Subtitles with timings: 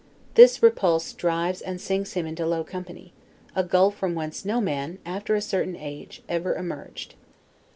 [0.33, 3.13] This repulse drives and sinks him into low company;
[3.55, 7.13] a gulf from whence no man, after a certain age, ever emerged.